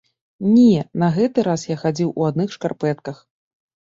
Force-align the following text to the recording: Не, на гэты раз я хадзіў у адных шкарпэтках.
Не, 0.53 0.79
на 1.01 1.09
гэты 1.17 1.43
раз 1.49 1.65
я 1.67 1.77
хадзіў 1.83 2.09
у 2.21 2.27
адных 2.31 2.49
шкарпэтках. 2.57 3.17